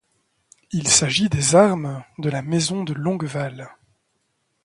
[0.71, 3.69] Il s'agit des armes de la maison de Longueval.